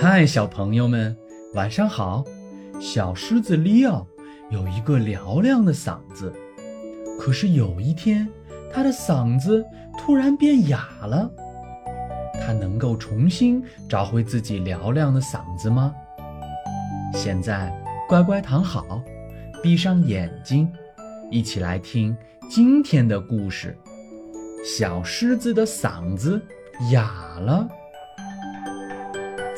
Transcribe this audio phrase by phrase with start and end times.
[0.00, 1.16] 嗨，小朋友们，
[1.54, 2.24] 晚上好！
[2.80, 4.06] 小狮子利奥
[4.48, 6.32] 有一个嘹亮的嗓子，
[7.18, 8.28] 可是有一天，
[8.72, 9.64] 他的嗓子
[9.98, 11.28] 突然变哑了。
[12.40, 15.92] 他能够重新找回自己嘹亮的嗓子吗？
[17.12, 17.76] 现在，
[18.08, 19.02] 乖乖躺好，
[19.60, 20.72] 闭上眼睛，
[21.28, 22.16] 一起来听
[22.48, 23.76] 今天的故事：
[24.64, 26.40] 小狮子的嗓子
[26.92, 27.68] 哑了。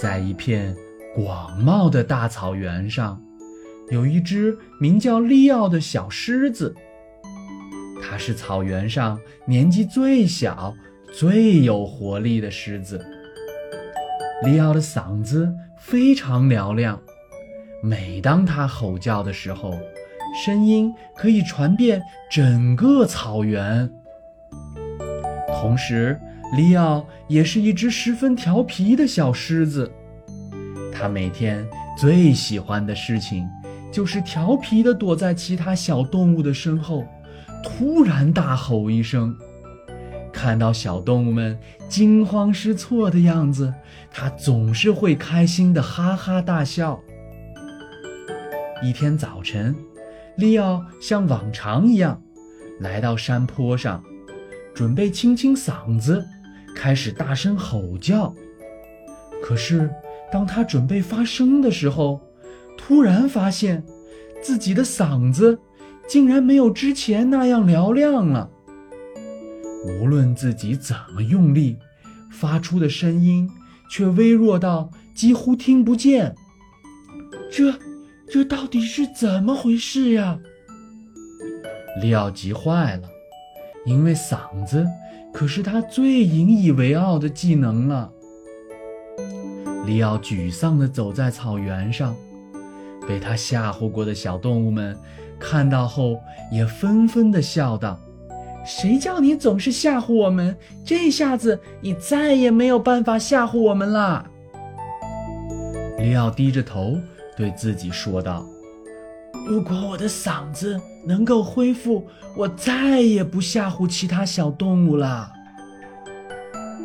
[0.00, 0.74] 在一片
[1.14, 3.22] 广袤的大草原上，
[3.90, 6.74] 有一只名叫利奥的小狮子。
[8.02, 10.74] 它是草原上年纪最小、
[11.12, 13.04] 最有活力的狮子。
[14.42, 16.98] 利奥的嗓子非常嘹亮，
[17.82, 19.74] 每当它吼叫的时候，
[20.42, 23.92] 声音可以传遍整个草原。
[25.60, 26.18] 同时，
[26.52, 29.90] 利奥也是一只十分调皮的小狮子，
[30.92, 31.64] 他每天
[31.96, 33.48] 最喜欢的事情
[33.92, 37.06] 就是调皮地躲在其他小动物的身后，
[37.62, 39.36] 突然大吼一声。
[40.32, 41.58] 看到小动物们
[41.88, 43.72] 惊慌失措的样子，
[44.10, 46.98] 他总是会开心地哈哈大笑。
[48.82, 49.76] 一天早晨，
[50.36, 52.20] 利奥像往常一样
[52.80, 54.02] 来到山坡上，
[54.74, 56.24] 准备清清嗓子。
[56.74, 58.34] 开始大声吼叫，
[59.42, 59.90] 可是
[60.32, 62.20] 当他准备发声的时候，
[62.76, 63.84] 突然发现
[64.42, 65.58] 自己的嗓子
[66.08, 68.48] 竟然没有之前那样嘹亮了。
[69.86, 71.78] 无论自己怎么用力，
[72.30, 73.48] 发出的声音
[73.90, 76.34] 却微弱到几乎听不见。
[77.50, 77.74] 这，
[78.28, 80.38] 这到底是怎么回事呀？
[82.00, 83.08] 利奥急坏了，
[83.84, 84.86] 因为嗓子。
[85.32, 88.10] 可是他最引以为傲的技能了。
[89.86, 92.14] 利奥沮丧地走在草原上，
[93.08, 94.96] 被他吓唬过的小动物们
[95.38, 96.20] 看到后，
[96.52, 97.98] 也纷纷地笑道
[98.64, 100.54] ：“谁叫你总是吓唬我们？
[100.84, 104.28] 这下子你再也没有办法吓唬我们啦！”
[105.98, 106.98] 利奥低着头
[107.36, 108.46] 对自己说道
[109.50, 112.06] ：“如果我的嗓子……”能够恢复，
[112.36, 115.32] 我再也不吓唬其他小动物了。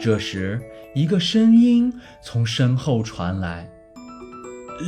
[0.00, 0.60] 这时，
[0.96, 3.70] 一个声音从身后传来：“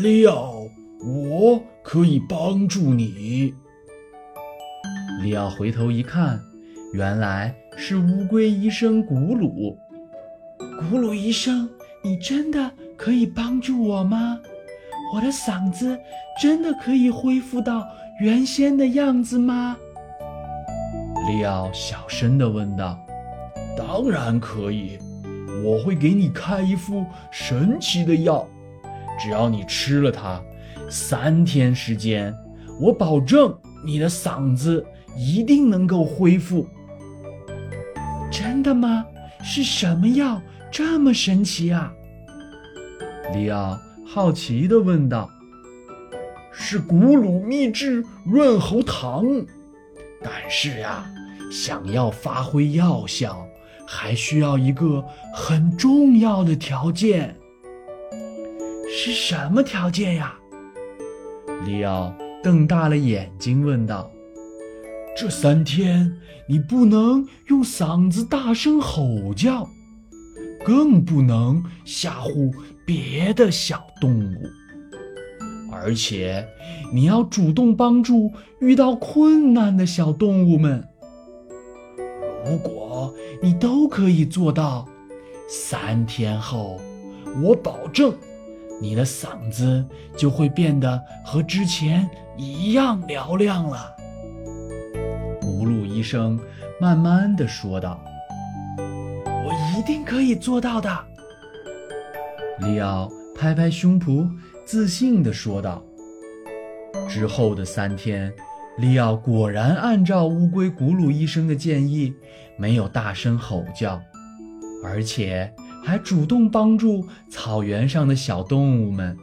[0.02, 0.66] 利奥，
[1.06, 3.54] 我可以帮助你。”
[5.22, 6.42] 利奥回头一看，
[6.92, 9.78] 原来是乌龟医生古鲁。
[10.90, 11.70] 古鲁医生，
[12.02, 14.40] 你真的可以帮助我吗？
[15.12, 15.98] 我的嗓子
[16.40, 17.86] 真的可以恢复到？
[18.20, 19.76] 原先的样子吗？
[21.26, 22.98] 利奥小声地问道。
[23.76, 24.98] “当然可以，
[25.64, 28.46] 我会给你开一副神奇的药，
[29.18, 30.40] 只要你吃了它，
[30.88, 32.34] 三天时间，
[32.80, 34.84] 我保证你的嗓子
[35.16, 36.66] 一定能够恢复。”
[38.30, 39.04] 真的吗？
[39.42, 40.40] 是什么药
[40.70, 41.92] 这么神奇啊？
[43.34, 43.76] 利奥
[44.14, 45.30] 好奇地问道。
[46.52, 49.24] 是古鲁秘制润喉糖，
[50.22, 51.10] 但是呀，
[51.50, 53.42] 想要发挥药效，
[53.86, 55.02] 还需要一个
[55.32, 57.34] 很重要的条件。
[58.86, 60.34] 是什么条件呀？
[61.64, 64.10] 利奥瞪大了眼睛问道
[65.16, 69.66] ：“这三天你不能用嗓子大声吼叫，
[70.62, 72.52] 更不能吓唬
[72.86, 74.46] 别的小动物。”
[75.72, 76.46] 而且，
[76.92, 80.86] 你要主动帮助遇到困难的小动物们。
[82.44, 83.12] 如果
[83.42, 84.86] 你都可以做到，
[85.48, 86.78] 三天后，
[87.42, 88.14] 我保证，
[88.80, 89.84] 你的嗓子
[90.16, 93.96] 就会变得和之前一样嘹亮了。
[95.40, 96.38] 葫芦医生
[96.80, 98.04] 慢慢的说道
[99.24, 100.90] ：“我一定可以做到的。”
[102.64, 104.28] 利奥拍拍胸脯。
[104.64, 105.84] 自信地说道
[107.08, 108.32] ：“之后的三天，
[108.78, 112.14] 利奥果然按照乌龟古鲁医生的建议，
[112.56, 114.00] 没有大声吼叫，
[114.84, 115.52] 而且
[115.84, 119.16] 还主动帮助草原上的小动物们。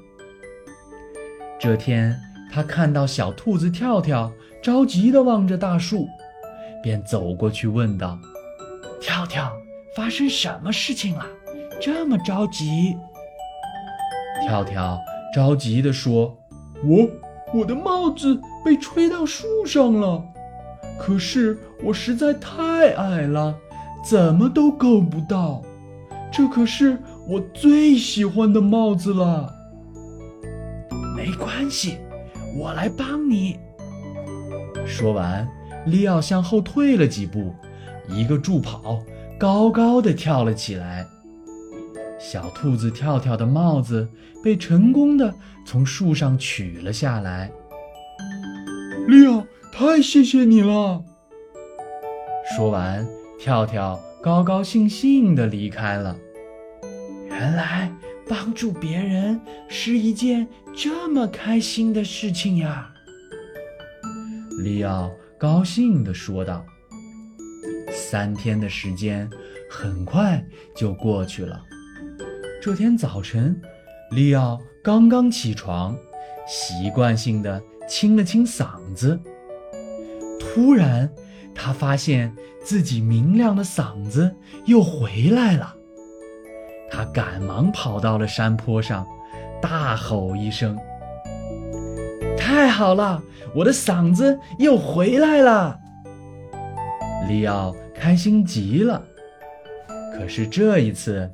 [1.57, 2.19] 这天，
[2.51, 4.31] 他看到小兔子跳跳
[4.62, 6.06] 着急地望着大树，
[6.83, 8.19] 便走过去问道
[9.00, 9.51] ：‘跳跳，
[9.95, 11.25] 发生什么事情了？
[11.81, 12.97] 这么着急？’
[14.50, 15.00] 跳跳。”
[15.31, 16.36] 着急地说
[16.84, 17.07] ：“我
[17.54, 20.24] 我的帽子被吹到树上了，
[21.00, 23.56] 可是我实在太矮了，
[24.04, 25.62] 怎么都够不到。
[26.31, 26.98] 这可是
[27.28, 29.54] 我最喜欢的帽子了。
[31.16, 32.00] 没关系，
[32.57, 33.60] 我来帮你。
[34.84, 35.48] 说完，
[35.86, 37.54] 利奥向后退了几步，
[38.07, 39.00] 一个助跑，
[39.40, 41.06] 高高的跳了起来。
[42.19, 44.07] 小兔子跳跳的帽子
[44.44, 45.33] 被成功的
[45.66, 47.50] 从树上取了下来。
[49.07, 51.01] 利奥，太谢谢你了！
[52.56, 53.07] 说完，
[53.39, 56.16] 跳跳高高兴兴的离开了。
[57.30, 57.92] 原来
[58.27, 59.39] 帮助别人
[59.69, 60.45] 是一件
[60.75, 62.92] 这么开心的事情呀！
[64.62, 66.65] 利奥高兴地说道。
[67.92, 69.27] 三天的时间
[69.69, 70.44] 很快
[70.75, 71.60] 就过去了。
[72.61, 73.57] 这天早晨，
[74.11, 75.95] 利奥刚刚起床，
[76.45, 79.17] 习惯性的清了清嗓子。
[80.38, 81.09] 突然，
[81.56, 84.35] 他发现自己明亮的嗓子
[84.65, 85.73] 又回来了。
[86.91, 89.07] 他赶忙跑到了山坡上，
[89.62, 90.77] 大吼一声
[92.38, 93.23] ：“太好了，
[93.55, 95.79] 我的嗓子又回来了！”
[97.29, 99.01] 利奥开心极了。
[100.13, 101.29] 可是这一次，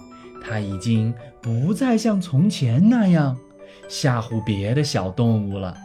[0.47, 1.11] 他已经
[1.41, 3.35] 不再像从前那样
[3.89, 5.75] 吓唬别的小动物了，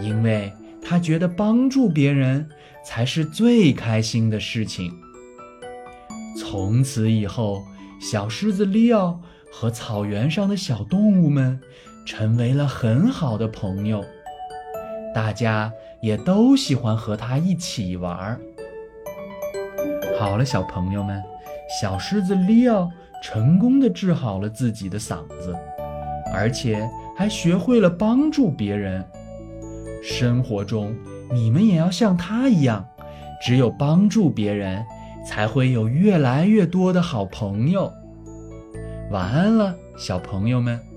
[0.00, 0.50] 因为
[0.82, 2.48] 他觉得帮助别人
[2.82, 4.90] 才是最开心的事情。
[6.38, 7.62] 从此以后，
[8.00, 9.20] 小狮子利奥
[9.52, 11.60] 和草原上的小动物们
[12.06, 14.02] 成为了很好的朋友，
[15.14, 15.70] 大家
[16.00, 18.40] 也都喜欢和他一起玩。
[20.18, 21.22] 好了，小朋友们，
[21.80, 22.90] 小狮子利奥。
[23.20, 25.54] 成功的治好了自己的嗓子，
[26.32, 29.04] 而且还学会了帮助别人。
[30.02, 30.94] 生活中，
[31.30, 32.88] 你们也要像他一样，
[33.44, 34.82] 只有帮助别人，
[35.26, 37.92] 才会有越来越多的好朋友。
[39.10, 40.89] 晚安了，小朋友们。